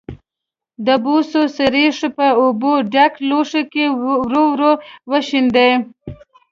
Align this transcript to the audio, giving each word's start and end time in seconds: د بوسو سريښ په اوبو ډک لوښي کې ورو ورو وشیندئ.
د 0.85 0.87
بوسو 1.03 1.41
سريښ 1.57 1.97
په 2.17 2.27
اوبو 2.41 2.73
ډک 2.93 3.13
لوښي 3.29 3.63
کې 3.71 3.85
ورو 4.01 4.43
ورو 4.53 4.71
وشیندئ. 5.11 5.73